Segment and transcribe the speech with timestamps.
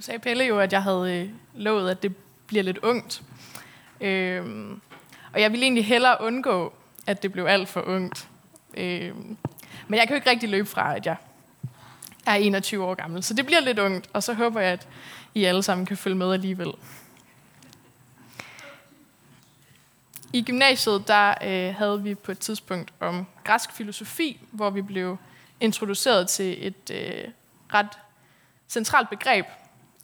[0.00, 2.16] Nu sagde Pelle jo, at jeg havde øh, lovet, at det
[2.46, 3.22] bliver lidt ungt.
[4.00, 4.80] Øhm,
[5.32, 6.72] og jeg ville egentlig hellere undgå,
[7.06, 8.28] at det blev alt for ungt.
[8.74, 9.36] Øhm,
[9.88, 11.16] men jeg kan jo ikke rigtig løbe fra, at jeg
[12.26, 13.22] er 21 år gammel.
[13.22, 14.88] Så det bliver lidt ungt, og så håber jeg, at
[15.34, 16.72] I alle sammen kan følge med alligevel.
[20.32, 25.16] I gymnasiet der øh, havde vi på et tidspunkt om græsk filosofi, hvor vi blev
[25.60, 27.24] introduceret til et øh,
[27.74, 27.98] ret
[28.68, 29.46] centralt begreb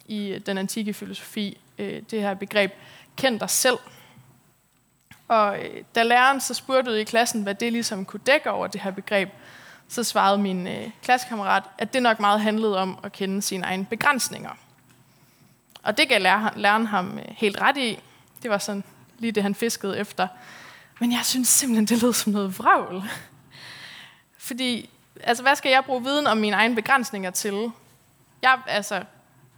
[0.07, 1.57] i den antikke filosofi.
[1.77, 2.71] Øh, det her begreb,
[3.17, 3.77] kend dig selv.
[5.27, 8.67] Og øh, da læreren så spurgte ud i klassen, hvad det ligesom kunne dække over
[8.67, 9.29] det her begreb,
[9.87, 13.85] så svarede min øh, klassekammerat, at det nok meget handlede om at kende sine egne
[13.85, 14.51] begrænsninger.
[15.83, 16.21] Og det gav
[16.55, 17.99] læreren ham øh, helt ret i.
[18.43, 18.83] Det var sådan
[19.19, 20.27] lige det, han fiskede efter.
[20.99, 23.03] Men jeg synes simpelthen, det lød som noget vrøvl.
[24.37, 24.89] Fordi,
[25.23, 27.71] altså, hvad skal jeg bruge viden om mine egne begrænsninger til?
[28.41, 29.03] Jeg, altså,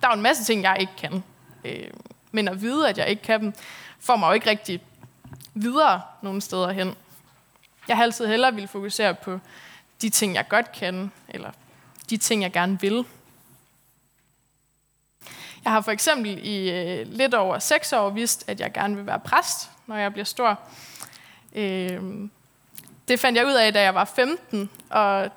[0.01, 1.23] der er jo en masse ting, jeg ikke kan.
[1.63, 1.89] Øh,
[2.31, 3.53] men at vide, at jeg ikke kan dem,
[3.99, 4.81] får mig jo ikke rigtig
[5.53, 6.95] videre nogen steder hen.
[7.87, 9.39] Jeg har altid hellere ville fokusere på
[10.01, 11.51] de ting, jeg godt kan, eller
[12.09, 13.05] de ting, jeg gerne vil.
[15.63, 19.05] Jeg har for eksempel i øh, lidt over seks år vidst, at jeg gerne vil
[19.05, 20.59] være præst, når jeg bliver stor.
[21.55, 22.01] Øh,
[23.07, 25.29] det fandt jeg ud af, da jeg var 15, og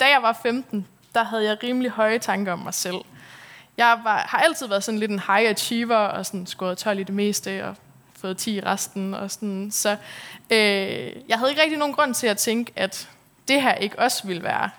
[0.00, 2.96] da jeg var 15, der havde jeg rimelig høje tanker om mig selv.
[3.80, 7.02] Jeg var, har altid været sådan lidt en high achiever, og sådan scoret 12 i
[7.02, 7.76] det meste, og
[8.16, 9.14] fået 10 i resten.
[9.14, 9.70] Og sådan.
[9.70, 9.90] Så
[10.50, 13.08] øh, jeg havde ikke rigtig nogen grund til at tænke, at
[13.48, 14.70] det her ikke også ville være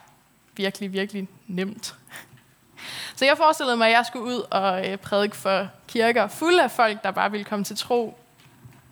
[0.55, 1.95] virkelig, virkelig nemt.
[3.15, 6.71] Så jeg forestillede mig, at jeg skulle ud og øh, prædike for kirker fulde af
[6.71, 8.17] folk, der bare ville komme til tro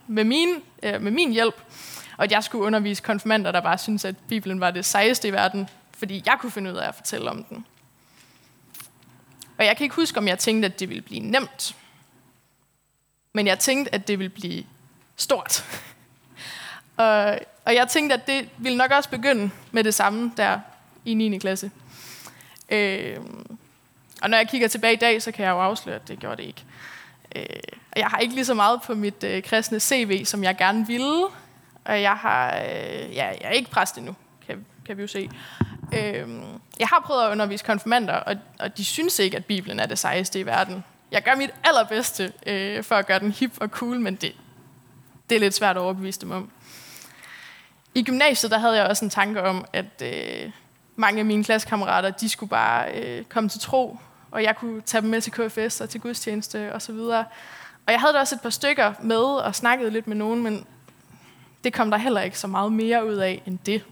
[0.08, 0.50] med min,
[0.84, 1.62] øh, med min hjælp.
[2.18, 5.32] Og at jeg skulle undervise konfirmander, der bare syntes, at Bibelen var det sejeste i
[5.32, 7.66] verden, fordi jeg kunne finde ud af at fortælle om den.
[9.60, 11.76] Og jeg kan ikke huske, om jeg tænkte, at det ville blive nemt.
[13.34, 14.64] Men jeg tænkte, at det ville blive
[15.16, 15.66] stort.
[16.98, 20.60] og, og jeg tænkte, at det ville nok også begynde med det samme der
[21.06, 21.38] i 9.
[21.38, 21.72] klasse.
[22.70, 23.18] Øh,
[24.22, 26.38] og når jeg kigger tilbage i dag, så kan jeg jo afsløre, at det gjorde
[26.38, 26.64] det ikke.
[27.36, 27.60] Øh,
[27.92, 30.88] og jeg har ikke lige så meget på mit øh, kristne CV, som jeg gerne
[30.88, 31.24] ville.
[31.86, 34.16] Og jeg har, øh, ja, jeg er ikke præst endnu,
[34.48, 35.30] kan, kan vi jo se.
[35.94, 36.30] Øh,
[36.80, 40.00] jeg har prøvet at undervise konfirmander, og, og de synes ikke, at Bibelen er det
[40.00, 40.84] sejeste i verden.
[41.12, 44.36] Jeg gør mit allerbedste øh, for at gøre den hip og cool, men det,
[45.30, 46.52] det er lidt svært at overbevise dem om.
[47.96, 50.52] I gymnasiet der havde jeg også en tanke om, at øh,
[50.96, 53.98] mange af mine klassekammerater, de skulle bare øh, komme til tro,
[54.32, 56.96] og jeg kunne tage dem med til KFS og til gudstjeneste osv.
[56.96, 57.24] Og,
[57.86, 60.66] og jeg havde da også et par stykker med og snakkede lidt med nogen, men
[61.64, 63.84] det kom der heller ikke så meget mere ud af end det.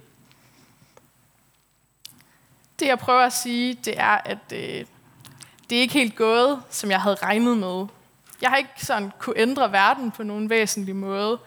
[2.80, 4.86] Det jeg prøver at sige, det er, at øh,
[5.70, 7.86] det er ikke helt gået, som jeg havde regnet med.
[8.42, 11.40] Jeg har ikke sådan kunne ændre verden på nogen væsentlig måde.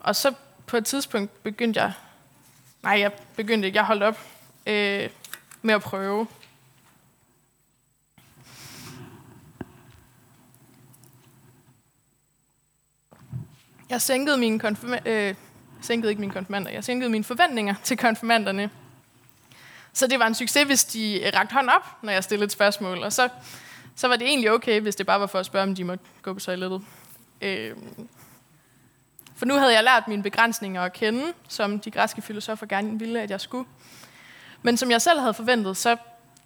[0.00, 0.34] Og så
[0.66, 1.92] på et tidspunkt begyndte jeg,
[2.82, 4.18] nej, jeg begyndte ikke, jeg holdt op
[4.66, 5.10] øh,
[5.62, 6.26] med at prøve.
[13.90, 15.34] Jeg sænkede mine konfirma- øh,
[15.80, 18.70] sænkede ikke mine konfirmander, jeg sænkede mine forventninger til konfirmanderne.
[19.92, 22.52] Så det var en succes, hvis de øh, rakte hånd op, når jeg stillede et
[22.52, 23.02] spørgsmål.
[23.02, 23.28] Og så,
[23.96, 26.04] så var det egentlig okay, hvis det bare var for at spørge, om de måtte
[26.22, 26.82] gå på toilettet.
[27.40, 27.76] Øh,
[29.36, 33.22] for nu havde jeg lært mine begrænsninger at kende, som de græske filosofer gerne ville,
[33.22, 33.68] at jeg skulle.
[34.62, 35.96] Men som jeg selv havde forventet, så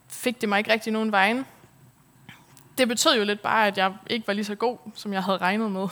[0.09, 1.47] fik det mig ikke rigtig nogen vejen.
[2.79, 5.39] Det betød jo lidt bare, at jeg ikke var lige så god, som jeg havde
[5.39, 5.89] regnet med.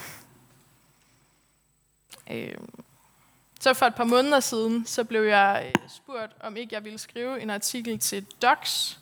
[2.30, 2.54] Øh,
[3.60, 6.98] så for et par måneder siden, så blev jeg øh, spurgt, om ikke jeg ville
[6.98, 8.98] skrive en artikel til Docs,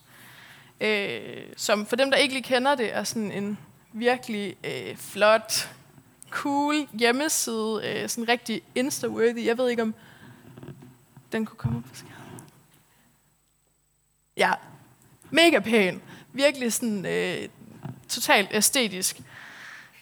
[0.81, 3.59] øh, som for dem, der ikke lige kender det, er sådan en
[3.93, 5.69] virkelig øh, flot,
[6.31, 9.45] cool hjemmeside, øh, sådan rigtig insta-worthy.
[9.45, 9.95] Jeg ved ikke, om
[11.33, 12.41] den kunne komme på skærmen.
[14.37, 14.53] Ja,
[15.31, 16.03] mega pæn.
[16.33, 17.49] Virkelig sådan øh,
[18.09, 19.21] totalt æstetisk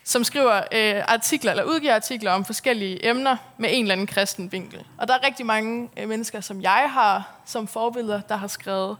[0.08, 4.52] som skriver øh, artikler, eller udgiver artikler om forskellige emner med en eller anden kristen
[4.52, 4.84] vinkel.
[4.98, 8.96] Og der er rigtig mange øh, mennesker, som jeg har som forbilleder, der har skrevet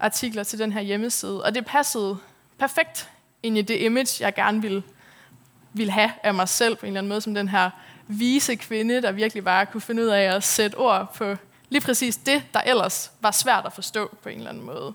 [0.00, 1.44] artikler til den her hjemmeside.
[1.44, 2.16] Og det passede
[2.58, 3.10] perfekt
[3.42, 4.82] ind i det image, jeg gerne ville,
[5.72, 7.70] ville have af mig selv på en eller anden måde, som den her
[8.06, 11.36] vise kvinde, der virkelig bare kunne finde ud af at sætte ord på
[11.68, 14.94] lige præcis det, der ellers var svært at forstå på en eller anden måde.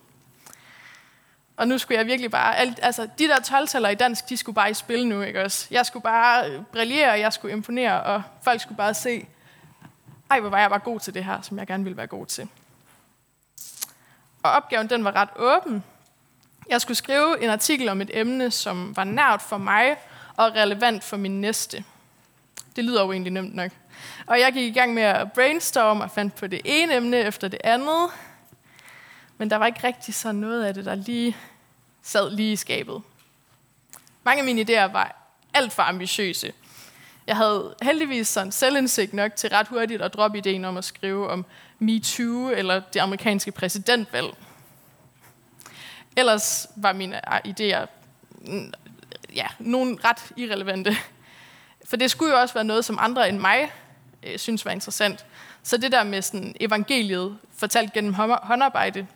[1.58, 2.56] Og nu skulle jeg virkelig bare...
[2.58, 5.68] Altså, de der 12 i dansk, de skulle bare i spil nu, ikke også?
[5.72, 9.28] Jeg skulle bare øh, brillere, jeg skulle imponere, og folk skulle bare se,
[10.30, 12.26] ej, hvor var jeg bare god til det her, som jeg gerne ville være god
[12.26, 12.50] til.
[14.44, 15.84] Og opgaven, den var ret åben.
[16.70, 19.98] Jeg skulle skrive en artikel om et emne, som var nært for mig
[20.38, 21.84] og relevant for min næste.
[22.76, 23.72] Det lyder jo egentlig nemt nok.
[24.28, 27.48] Og jeg gik i gang med at brainstorme og fandt på det ene emne efter
[27.48, 28.10] det andet.
[29.38, 31.38] Men der var ikke rigtig så noget af det, der lige
[32.02, 33.02] sad lige i skabet.
[34.24, 36.54] Mange af mine idéer var alt for ambitiøse.
[37.28, 41.30] Jeg havde heldigvis sådan selvindsigt nok til ret hurtigt at droppe ideen om at skrive
[41.30, 41.46] om
[41.80, 44.28] MeToo eller det amerikanske præsidentvalg.
[46.16, 47.86] Ellers var mine idéer
[48.32, 48.74] mm,
[49.36, 50.98] ja, nogen ret irrelevante.
[51.86, 53.72] For det skulle jo også være noget, som andre end mig
[54.24, 55.26] øh, synes var interessant.
[55.64, 59.08] Så det der med sådan evangeliet fortalt gennem håndarbejde,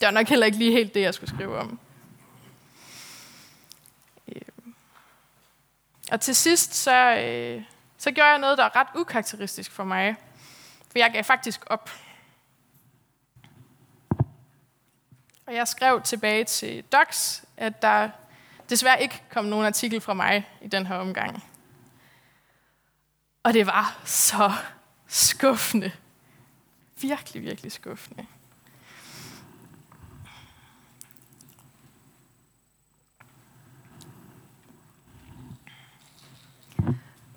[0.00, 1.78] det var nok heller ikke lige helt det, jeg skulle skrive om.
[4.28, 4.74] Øhm.
[6.10, 7.62] Og til sidst, så, øh,
[7.98, 10.16] så gjorde jeg noget, der er ret ukarakteristisk for mig.
[10.90, 11.90] For jeg gav faktisk op.
[15.46, 18.10] Og jeg skrev tilbage til Docs, at der
[18.70, 21.44] desværre ikke kom nogen artikel fra mig i den her omgang.
[23.42, 24.52] Og det var så
[25.06, 25.92] skuffende.
[27.00, 28.26] Virkelig, virkelig skuffende.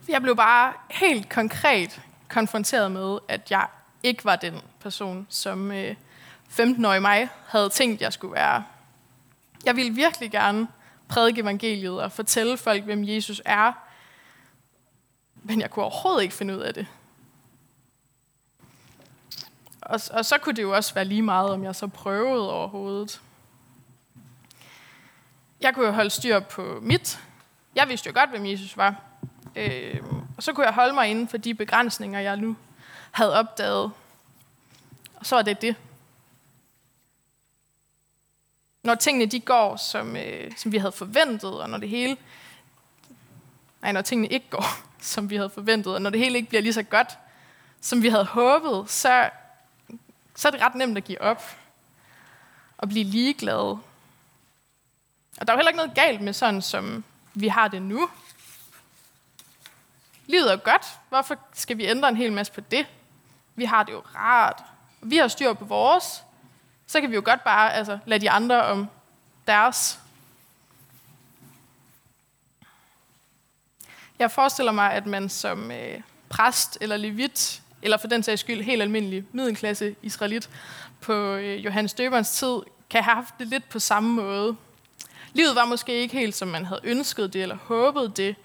[0.09, 3.67] Jeg blev bare helt konkret konfronteret med, at jeg
[4.03, 5.95] ikke var den person, som øh,
[6.50, 8.63] 15-årig mig havde tænkt, jeg skulle være.
[9.65, 10.67] Jeg ville virkelig gerne
[11.07, 13.71] prædike evangeliet og fortælle folk, hvem Jesus er,
[15.35, 16.88] men jeg kunne overhovedet ikke finde ud af det.
[19.81, 23.21] Og, og så kunne det jo også være lige meget, om jeg så prøvede overhovedet.
[25.61, 27.19] Jeg kunne jo holde styr på mit.
[27.75, 29.08] Jeg vidste jo godt, hvem Jesus var.
[29.56, 30.04] Øh,
[30.38, 32.56] og så kunne jeg holde mig inden for de begrænsninger, jeg nu
[33.12, 33.92] havde opdaget.
[35.16, 35.75] Og så er det det.
[38.84, 42.18] Når tingene de går, som, øh, som vi havde forventet, og når det hele...
[43.81, 44.66] Nej, når tingene ikke går,
[45.13, 47.18] som vi havde forventet, og når det hele ikke bliver lige så godt,
[47.81, 49.30] som vi havde håbet, så,
[50.36, 51.44] så er det ret nemt at give op
[52.78, 53.80] og blive ligeglade.
[55.40, 57.04] Og der er jo heller ikke noget galt med sådan, som
[57.34, 58.10] vi har det nu.
[60.30, 60.86] Livet er godt.
[61.10, 62.86] Hvorfor skal vi ændre en hel masse på det?
[63.56, 64.64] Vi har det jo rart.
[65.02, 66.24] Vi har styr på vores.
[66.88, 68.90] Så kan vi jo godt bare altså, lade de andre om
[69.48, 70.00] deres.
[74.20, 78.62] Jeg forestiller mig, at man som øh, præst eller levit, eller for den sags skyld
[78.62, 80.50] helt almindelig middelklasse israelit
[81.02, 82.60] på øh, Johannes Døberens tid,
[82.90, 84.56] kan have haft det lidt på samme måde.
[85.34, 88.36] Livet var måske ikke helt, som man havde ønsket det eller håbet det,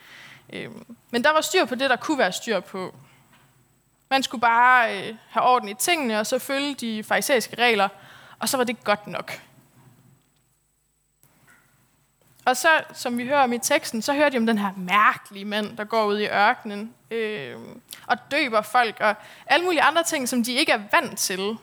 [0.53, 2.95] Øhm, men der var styr på det, der kunne være styr på.
[4.11, 7.89] Man skulle bare øh, have orden i tingene, og så følge de farisæiske regler,
[8.39, 9.41] og så var det godt nok.
[12.45, 15.45] Og så, som vi hører om i teksten, så hører de om den her mærkelige
[15.45, 17.57] mand, der går ud i ørkenen øh,
[18.07, 19.15] og døber folk, og
[19.47, 21.57] alle mulige andre ting, som de ikke er vant til.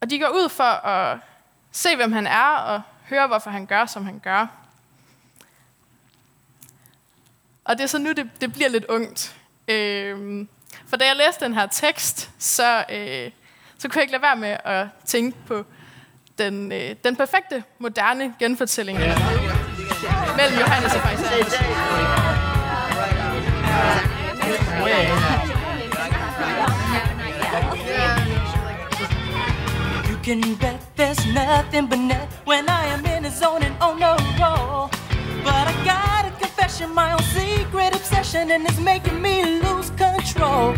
[0.00, 1.18] Og de går ud for at
[1.72, 4.63] se, hvem han er, og høre, hvorfor han gør, som han gør.
[7.64, 9.36] Og det er så nu, det, det bliver lidt ungt.
[9.68, 10.46] Øh,
[10.88, 13.30] for da jeg læste den her tekst, så, øh,
[13.78, 15.64] så kunne jeg ikke lade være med at tænke på
[16.38, 18.98] den, øh, den perfekte, moderne genfortælling
[20.36, 21.44] mellem Johannes og Faisal.
[30.10, 33.98] You can bet there's nothing but net when I am in the zone and on
[34.00, 34.88] the roll.
[35.44, 36.23] But I got
[36.74, 40.74] confession, my own secret obsession, and it's making me lose control.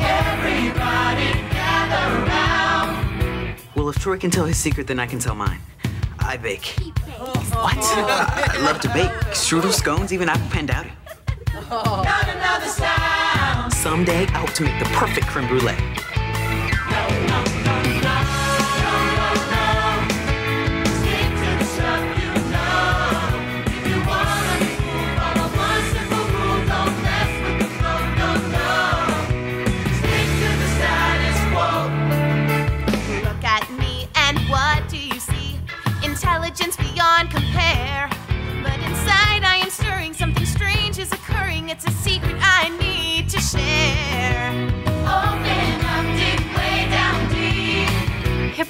[0.00, 3.56] Everybody gather around.
[3.74, 5.60] Well, if Troy can tell his secret, then I can tell mine.
[6.18, 6.74] I bake.
[7.52, 7.76] What?
[7.78, 9.10] I love to bake.
[9.32, 10.90] Strudel, scones, even apple pan dowdy.
[11.70, 13.72] Not another sound.
[13.72, 15.76] Someday, I hope to make the perfect creme brulee.
[16.88, 18.37] intelligence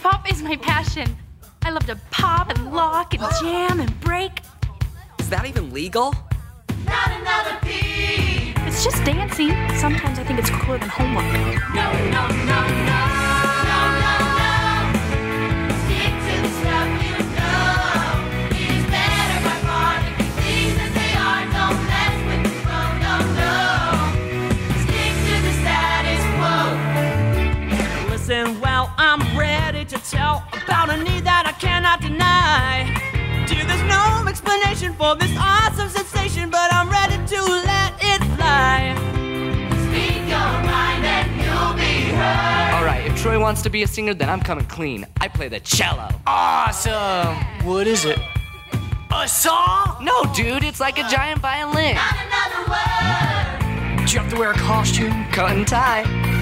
[0.08, 0.20] deep.
[0.20, 1.16] Hip hop is my passion.
[1.62, 4.40] I love to pop and lock and jam and break.
[5.18, 6.14] Is that even legal?
[6.84, 8.54] Not another beat.
[8.66, 9.50] It's just dancing.
[9.76, 11.24] Sometimes I think it's cooler than homework.
[11.74, 13.38] No, no, no, no.
[31.58, 32.84] Cannot deny.
[33.46, 38.94] Dear, there's no explanation for this awesome sensation, but I'm ready to let it fly.
[42.75, 45.06] All right, if Troy wants to be a singer, then I'm coming clean.
[45.20, 46.08] I play the cello.
[46.26, 47.34] Awesome.
[47.66, 48.18] What is it?
[49.10, 49.98] A saw?
[50.00, 51.96] No, dude, it's like a giant violin.
[54.06, 55.25] Do you have to wear a costume?
[55.32, 56.38] Cut and tie.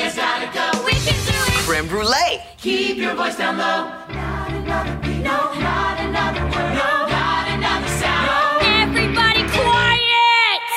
[0.00, 0.66] Has gotta go.
[0.86, 1.66] We can do it.
[1.66, 2.34] Creme brulee!
[8.82, 10.68] Everybody quiet!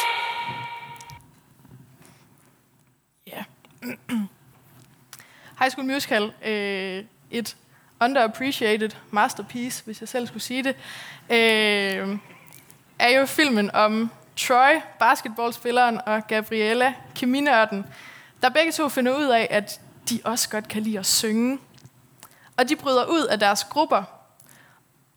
[3.28, 3.44] Ja.
[5.60, 7.56] High School Musical, øh, et
[8.02, 10.76] underappreciated masterpiece, hvis jeg selv skulle sige det,
[11.30, 12.18] øh,
[13.00, 17.86] er jo filmen om Troy, basketballspilleren, og Gabriella, keminørden,
[18.42, 21.60] der begge to finder ud af, at de også godt kan lide at synge.
[22.58, 24.04] Og de bryder ud af deres grupper,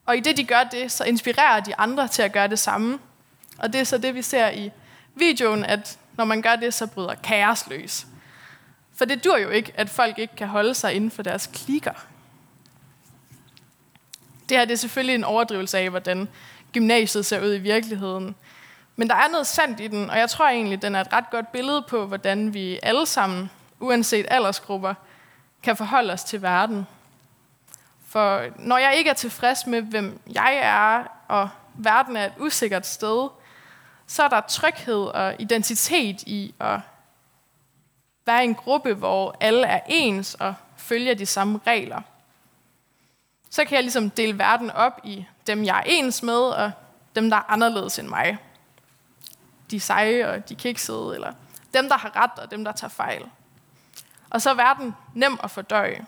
[0.06, 2.98] og i det de gør det, så inspirerer de andre til at gøre det samme.
[3.58, 4.70] Og det er så det, vi ser i
[5.14, 8.06] videoen, at når man gør det, så bryder kaos løs.
[8.94, 12.06] For det dur jo ikke, at folk ikke kan holde sig inden for deres klikker.
[14.48, 16.28] Det her det er selvfølgelig en overdrivelse af, hvordan
[16.72, 18.34] gymnasiet ser ud i virkeligheden.
[18.96, 21.30] Men der er noget sandt i den, og jeg tror egentlig, den er et ret
[21.30, 24.94] godt billede på, hvordan vi alle sammen, uanset aldersgrupper,
[25.62, 26.86] kan forholde os til verden.
[28.08, 32.86] For når jeg ikke er tilfreds med, hvem jeg er, og verden er et usikkert
[32.86, 33.28] sted,
[34.06, 36.80] så er der tryghed og identitet i at
[38.26, 42.00] være i en gruppe, hvor alle er ens og følger de samme regler.
[43.50, 46.72] Så kan jeg ligesom dele verden op i dem, jeg er ens med, og
[47.14, 48.38] dem, der er anderledes end mig.
[49.74, 51.32] De seje og de kiksede, eller
[51.74, 53.24] dem, der har ret, og dem, der tager fejl.
[54.30, 56.06] Og så er verden nem at fordøje.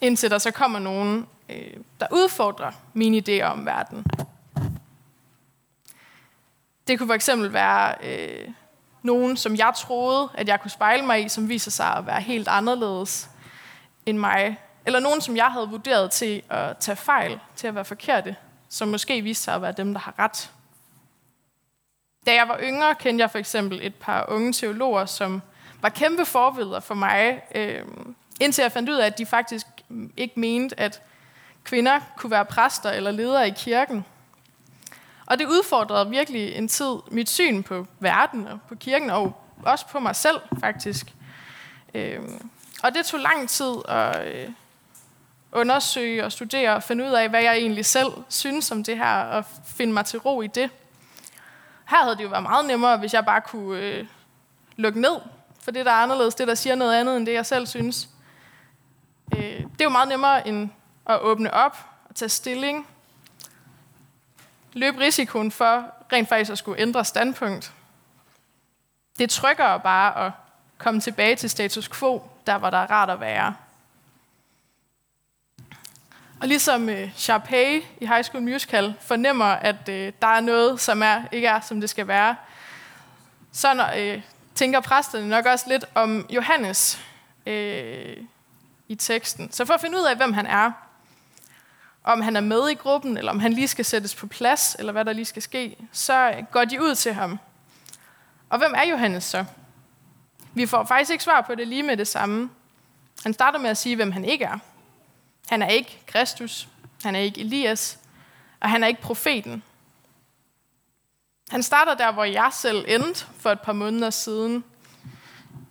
[0.00, 4.06] Indtil der så kommer nogen, øh, der udfordrer mine idéer om verden.
[6.86, 8.48] Det kunne for eksempel være øh,
[9.02, 12.20] nogen, som jeg troede, at jeg kunne spejle mig i, som viser sig at være
[12.20, 13.30] helt anderledes
[14.06, 14.60] end mig.
[14.86, 18.36] Eller nogen, som jeg havde vurderet til at tage fejl, til at være forkerte,
[18.68, 20.50] som måske viste sig at være dem, der har ret.
[22.26, 25.42] Da jeg var yngre, kendte jeg for eksempel et par unge teologer, som
[25.80, 27.82] var kæmpe forbilleder for mig, øh,
[28.40, 29.66] indtil jeg fandt ud af, at de faktisk
[30.16, 31.02] ikke mente, at
[31.64, 34.04] kvinder kunne være præster eller ledere i kirken.
[35.26, 39.86] Og det udfordrede virkelig en tid mit syn på verden og på kirken, og også
[39.86, 41.06] på mig selv faktisk.
[41.94, 42.50] Øhm,
[42.82, 44.48] og det tog lang tid at øh,
[45.52, 49.14] undersøge og studere og finde ud af, hvad jeg egentlig selv synes om det her,
[49.14, 50.70] og finde mig til ro i det.
[51.88, 54.06] Her havde det jo været meget nemmere, hvis jeg bare kunne øh,
[54.76, 55.16] lukke ned
[55.60, 58.08] for det, der er anderledes, det, der siger noget andet end det, jeg selv synes.
[59.36, 60.70] Øh, det er jo meget nemmere end
[61.06, 61.76] at åbne op
[62.08, 62.86] og tage stilling
[64.72, 67.72] løbe risikoen for rent faktisk at skulle ændre standpunkt.
[69.18, 70.32] Det trykker bare at
[70.78, 73.54] komme tilbage til status quo, der hvor der er rart at være.
[76.42, 81.02] Og ligesom øh, Sharpay i High School Musical fornemmer, at øh, der er noget, som
[81.02, 82.36] er, ikke er, som det skal være,
[83.52, 84.22] så når, øh,
[84.54, 87.00] tænker præsterne nok også lidt om Johannes
[87.46, 88.16] øh,
[88.88, 89.52] i teksten.
[89.52, 90.72] Så for at finde ud af, hvem han er,
[92.04, 94.92] om han er med i gruppen, eller om han lige skal sættes på plads, eller
[94.92, 97.38] hvad der lige skal ske, så øh, går de ud til ham.
[98.50, 99.44] Og hvem er Johannes så?
[100.54, 102.50] Vi får faktisk ikke svar på det lige med det samme.
[103.22, 104.58] Han starter med at sige, hvem han ikke er.
[105.48, 106.68] Han er ikke Kristus,
[107.02, 107.98] han er ikke Elias,
[108.60, 109.62] og han er ikke profeten.
[111.50, 114.64] Han starter der, hvor jeg selv endte for et par måneder siden.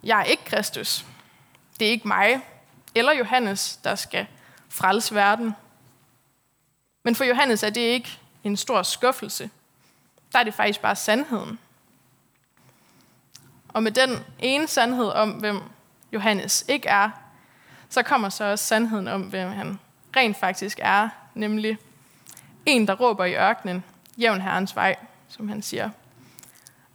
[0.03, 1.05] Jeg er ikke Kristus.
[1.79, 2.41] Det er ikke mig
[2.95, 4.27] eller Johannes, der skal
[4.69, 5.55] frelse verden.
[7.03, 9.49] Men for Johannes er det ikke en stor skuffelse.
[10.33, 11.59] Der er det faktisk bare sandheden.
[13.67, 15.61] Og med den ene sandhed om, hvem
[16.13, 17.09] Johannes ikke er,
[17.91, 19.79] så kommer så også sandheden om, hvem han
[20.15, 21.77] rent faktisk er, nemlig
[22.65, 23.83] en, der råber i ørkenen,
[24.17, 24.95] jævn herrens vej,
[25.27, 25.89] som han siger.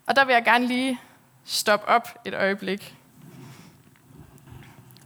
[0.07, 1.01] Og der vil jeg gerne lige
[1.45, 2.97] stoppe op et øjeblik.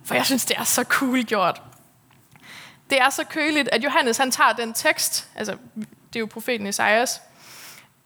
[0.05, 1.63] For jeg synes, det er så cool gjort.
[2.91, 5.57] Det er så køligt, at Johannes han tager den tekst, altså
[6.13, 7.21] det er jo profeten Esajas,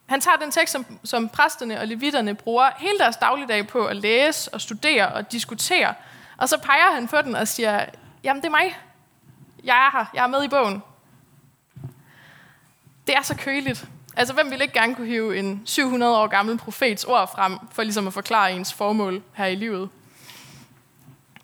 [0.06, 3.96] han tager den tekst, som, som præsterne og levitterne bruger hele deres dagligdag på at
[3.96, 5.94] læse og studere og diskutere,
[6.36, 7.86] og så peger han på den og siger,
[8.24, 8.78] jamen det er mig.
[9.64, 10.04] Jeg er her.
[10.14, 10.82] Jeg er med i bogen.
[13.06, 13.88] Det er så køligt.
[14.16, 17.82] Altså, hvem ville ikke gerne kunne hive en 700 år gammel profets ord frem, for
[17.82, 19.90] ligesom at forklare ens formål her i livet?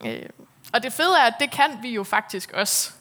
[0.04, 0.28] Øh,
[0.72, 2.92] og det fede er, at det kan vi jo faktisk også.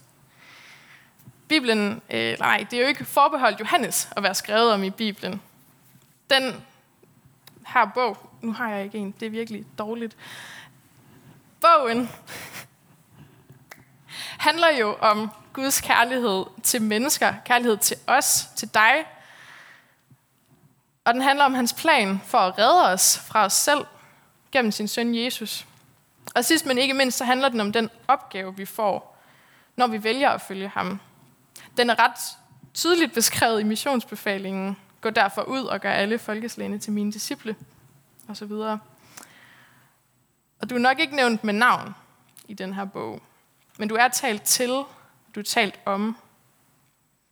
[1.48, 5.42] Bibelen, øh, nej, det er jo ikke forbeholdt Johannes at være skrevet om i Bibelen.
[6.30, 6.56] Den
[7.68, 10.18] her bog, nu har jeg ikke en, det er virkelig dårligt.
[11.62, 12.10] Bogen
[14.38, 19.06] handler jo om Guds kærlighed til mennesker, kærlighed til os, til dig.
[21.06, 23.86] Og den handler om hans plan for at redde os fra os selv
[24.52, 25.66] gennem sin søn Jesus.
[26.36, 29.18] Og sidst men ikke mindst, så handler den om den opgave, vi får,
[29.76, 31.00] når vi vælger at følge ham.
[31.78, 32.38] Den er ret
[32.74, 34.78] tydeligt beskrevet i missionsbefalingen.
[35.02, 37.56] Gå derfor ud og gør alle folkeslagene til mine disciple,
[38.28, 38.80] og så videre.
[40.70, 41.96] Og du er nok ikke nævnt med navn
[42.48, 43.22] i den her bog,
[43.78, 44.70] men du er talt til,
[45.36, 46.18] du er talt om.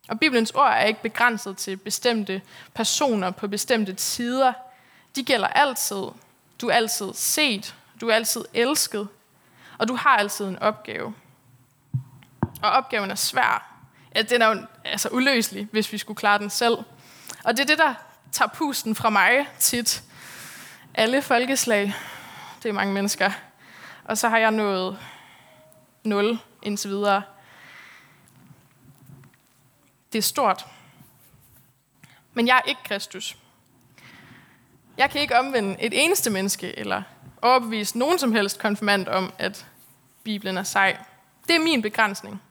[0.08, 2.42] Og Bibelens ord er ikke begrænset til bestemte
[2.74, 4.52] personer på bestemte tider.
[5.16, 6.02] De gælder altid.
[6.60, 9.08] Du er altid set, du er altid elsket,
[9.78, 11.14] og du har altid en opgave.
[12.62, 13.78] Og opgaven er svær.
[14.14, 16.78] Ja, den er jo altså uløselig, hvis vi skulle klare den selv.
[17.44, 17.94] Og det er det, der
[18.32, 20.02] tager pusten fra mig tit.
[20.94, 21.94] Alle folkeslag,
[22.62, 23.30] det er mange mennesker.
[24.04, 24.98] Og så har jeg nået
[26.04, 27.22] 0 indtil videre.
[30.12, 30.66] Det er stort.
[32.34, 33.36] Men jeg er ikke Kristus.
[34.96, 37.02] Jeg kan ikke omvende et eneste menneske, eller
[37.42, 39.66] overbevise nogen som helst konfirmand om, at
[40.24, 40.96] Bibelen er sej.
[41.48, 42.42] Det er min begrænsning.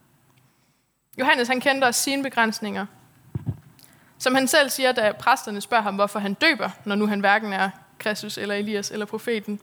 [1.20, 2.86] Johannes han kendte også sine begrænsninger.
[4.18, 7.54] Som han selv siger, da præsterne spørger ham, hvorfor han døber, når nu han hverken
[7.54, 9.60] er Kristus eller Elias eller profeten.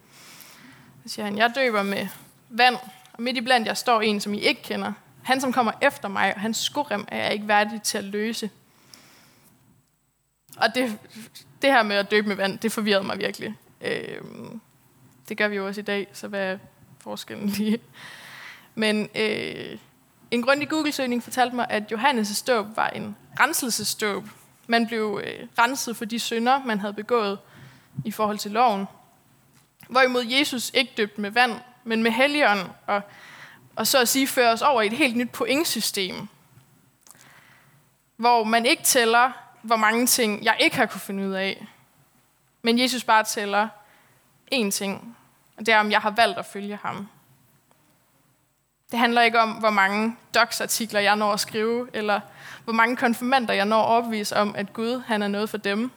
[1.07, 2.07] Så siger han, jeg døber med
[2.49, 2.77] vand,
[3.13, 4.93] og midt i blandt jeg står en, som I ikke kender.
[5.23, 8.51] Han, som kommer efter mig, og hans skorem er jeg ikke værdig til at løse.
[10.57, 10.99] Og det,
[11.63, 13.55] det her med at døbe med vand, det forvirrede mig virkelig.
[13.81, 14.21] Øh,
[15.29, 16.59] det gør vi jo også i dag, så hvad er
[17.01, 17.79] forskellen lige?
[18.75, 19.79] Men øh,
[20.31, 24.25] en grundig Google-søgning fortalte mig, at Johannes' ståb var en renselseståb.
[24.67, 27.39] Man blev øh, renset for de synder, man havde begået
[28.05, 28.87] i forhold til loven.
[29.89, 33.03] Hvorimod Jesus ikke døbte med vand, men med helligånden, og,
[33.77, 36.29] og så at sige fører os over i et helt nyt pointsystem,
[38.17, 41.67] hvor man ikke tæller, hvor mange ting jeg ikke har kunne finde ud af,
[42.63, 43.69] men Jesus bare tæller
[44.55, 45.17] én ting,
[45.57, 47.09] og det er, om jeg har valgt at følge ham.
[48.91, 52.21] Det handler ikke om, hvor mange docs-artikler jeg når at skrive, eller
[52.65, 55.91] hvor mange konfirmander jeg når at overbevise om, at Gud han er noget for dem.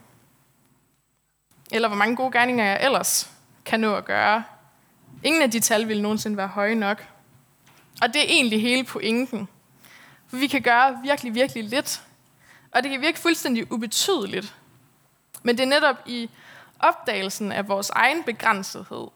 [1.71, 3.36] Eller hvor mange gode gerninger jeg ellers
[3.67, 4.43] kan nå at gøre.
[5.23, 7.07] Ingen af de tal vil nogensinde være høje nok.
[8.01, 9.47] Og det er egentlig hele pointen.
[10.27, 12.03] For vi kan gøre virkelig, virkelig lidt.
[12.71, 14.55] Og det kan virke fuldstændig ubetydeligt.
[15.43, 16.29] Men det er netop i
[16.79, 19.07] opdagelsen af vores egen begrænsethed,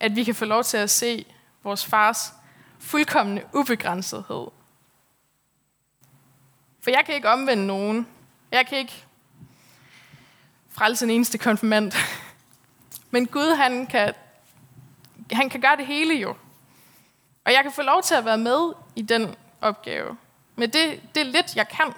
[0.00, 1.24] at vi kan få lov til at se
[1.62, 2.32] vores fars
[2.78, 4.46] fuldkommende ubegrænsethed.
[6.80, 8.06] For jeg kan ikke omvende nogen.
[8.52, 9.04] Jeg kan ikke
[10.70, 11.92] frelse en eneste konfirmand.
[13.10, 14.14] Men Gud, han kan,
[15.32, 16.34] han kan gøre det hele jo.
[17.44, 20.16] Og jeg kan få lov til at være med i den opgave.
[20.56, 21.92] Men det, det lidt, jeg kan.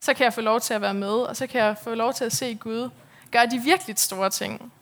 [0.00, 2.12] Så kan jeg få lov til at være med, og så kan jeg få lov
[2.12, 2.90] til at se Gud
[3.32, 4.72] gøre de virkelig store ting.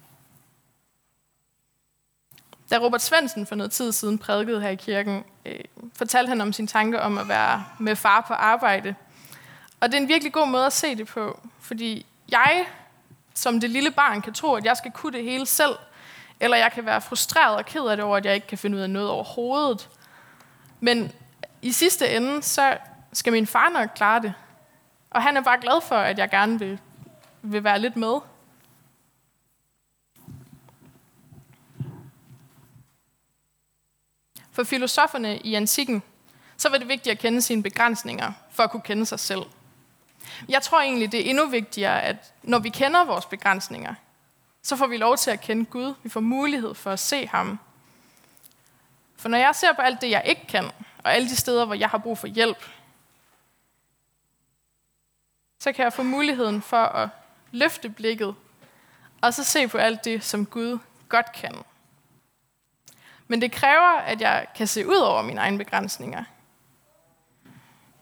[2.71, 5.61] Da Robert Svendsen for noget tid siden prædikede her i kirken, øh,
[5.95, 8.95] fortalte han om sin tanke om at være med far på arbejde.
[9.81, 12.67] Og det er en virkelig god måde at se det på, fordi jeg
[13.35, 15.77] som det lille barn kan tro, at jeg skal kunne det hele selv,
[16.41, 18.77] eller jeg kan være frustreret og ked af det over, at jeg ikke kan finde
[18.77, 19.89] ud af noget overhovedet.
[20.81, 21.13] Men
[21.63, 22.79] i sidste ende, så
[23.13, 24.35] skal min far nok klare det.
[25.11, 26.81] Og han er bare glad for, at jeg gerne vil,
[27.43, 28.21] vil være lidt med.
[34.53, 36.03] For filosoferne i antikken,
[36.57, 39.43] så var det vigtigt at kende sine begrænsninger, for at kunne kende sig selv.
[40.49, 43.95] Jeg tror egentlig, det er endnu vigtigere, at når vi kender vores begrænsninger,
[44.63, 45.95] så får vi lov til at kende Gud.
[46.03, 47.59] Vi får mulighed for at se ham.
[49.17, 50.65] For når jeg ser på alt det, jeg ikke kan,
[51.05, 52.69] og alle de steder, hvor jeg har brug for hjælp,
[55.59, 57.09] så kan jeg få muligheden for at
[57.51, 58.35] løfte blikket,
[59.21, 61.55] og så se på alt det, som Gud godt kan.
[63.29, 66.25] Men det kræver, at jeg kan se ud over mine egne begrænsninger.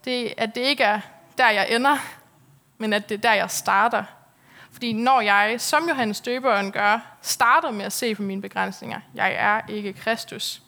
[0.05, 1.01] Det, at det ikke er
[1.38, 1.98] der, jeg ender,
[2.79, 4.05] men at det er der, jeg starter.
[4.73, 9.33] Fordi når jeg, som Johannes Døberen gør, starter med at se på mine begrænsninger, jeg
[9.33, 10.62] er ikke Kristus,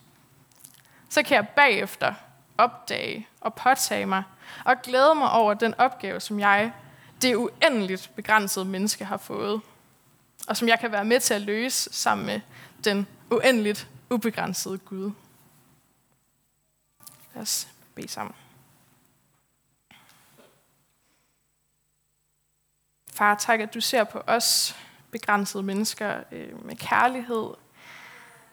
[1.09, 2.15] så kan jeg bagefter
[2.59, 4.23] opdage og påtage mig
[4.65, 6.73] og glæde mig over den opgave, som jeg,
[7.23, 9.61] det uendeligt begrænsede menneske, har fået.
[10.49, 12.41] Og som jeg kan være med til at løse sammen med
[12.85, 15.13] den uendeligt ubegrænsede Gud.
[17.35, 18.35] Lad os bede sammen.
[23.13, 24.77] Far, tak, at du ser på os
[25.11, 27.55] begrænsede mennesker øh, med kærlighed.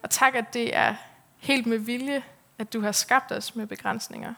[0.02, 0.96] Og tak, at det er
[1.38, 2.24] helt med vilje,
[2.58, 4.34] at du har skabt os med begrænsninger.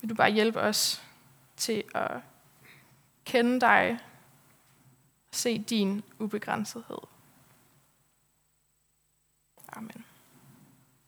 [0.00, 1.02] Vil du bare hjælpe os
[1.56, 2.10] til at
[3.24, 3.98] kende dig,
[5.32, 6.98] se din ubegrænsethed.
[9.68, 10.04] Amen.